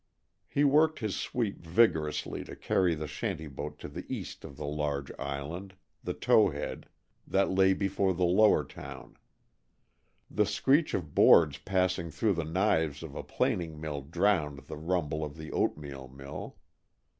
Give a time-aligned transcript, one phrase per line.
[0.47, 4.65] He worked his sweep vigorously to carry the shanty boat to the east of the
[4.65, 6.87] large island the Tow head
[7.27, 9.15] that lay before the lower town.
[10.27, 15.23] The screech of boards passing through the knives of a planing mill drowned the rumble
[15.23, 16.57] of the oatmeal mill.